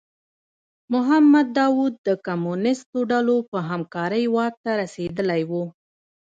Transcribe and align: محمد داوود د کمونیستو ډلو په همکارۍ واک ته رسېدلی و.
محمد 0.93 1.47
داوود 1.59 1.93
د 2.07 2.09
کمونیستو 2.27 2.97
ډلو 3.11 3.37
په 3.51 3.57
همکارۍ 3.69 4.25
واک 4.35 4.53
ته 4.63 4.71
رسېدلی 4.81 5.41
و. 5.49 5.51